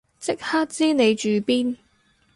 [0.17, 1.77] 即刻知你住邊